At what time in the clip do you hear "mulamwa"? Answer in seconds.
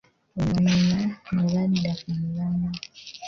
2.17-2.69